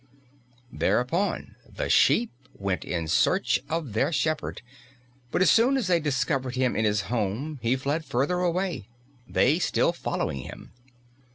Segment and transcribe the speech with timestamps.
[0.71, 4.63] Thereupon the sheep went in search of their shepherd,
[5.29, 8.87] but as soon as they discovered him in his home he fled farther away,
[9.27, 10.71] they still following him.